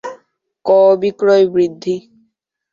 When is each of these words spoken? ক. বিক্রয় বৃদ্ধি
ক. 0.65 0.69
বিক্রয় 1.01 1.45
বৃদ্ধি 1.53 1.95